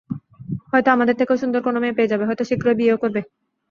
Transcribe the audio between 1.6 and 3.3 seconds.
কোন মেয়ে পেয়ে যাবে, হয়তো শ্রীঘই বিয়েও করবে।